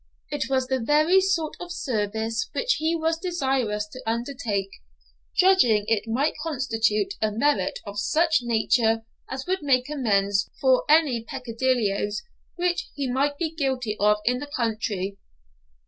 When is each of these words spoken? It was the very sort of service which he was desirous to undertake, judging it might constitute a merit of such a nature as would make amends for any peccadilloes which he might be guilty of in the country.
It 0.31 0.49
was 0.49 0.65
the 0.65 0.79
very 0.79 1.21
sort 1.21 1.55
of 1.59 1.71
service 1.71 2.49
which 2.53 2.77
he 2.79 2.95
was 2.95 3.19
desirous 3.19 3.87
to 3.89 4.01
undertake, 4.07 4.71
judging 5.35 5.85
it 5.87 6.07
might 6.07 6.33
constitute 6.41 7.13
a 7.21 7.29
merit 7.31 7.77
of 7.85 7.99
such 7.99 8.41
a 8.41 8.47
nature 8.47 9.05
as 9.29 9.45
would 9.45 9.61
make 9.61 9.91
amends 9.91 10.49
for 10.59 10.85
any 10.89 11.23
peccadilloes 11.23 12.23
which 12.55 12.89
he 12.95 13.11
might 13.11 13.37
be 13.37 13.53
guilty 13.53 13.95
of 13.99 14.17
in 14.25 14.39
the 14.39 14.47
country. 14.55 15.19